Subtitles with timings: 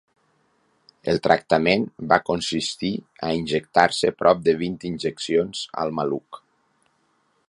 [1.11, 2.91] El tractament va consistir
[3.27, 6.45] a injectar-se prop de vint injeccions al maluc.